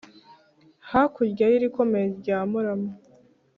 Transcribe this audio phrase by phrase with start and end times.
[0.89, 2.91] hakurya y'irikomeye rya murama,